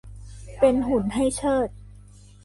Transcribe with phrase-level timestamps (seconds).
[0.59, 1.69] เป็นหุ่นให้เชิด